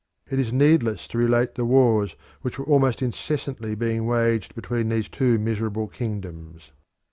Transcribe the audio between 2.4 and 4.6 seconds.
which were almost incessantly being waged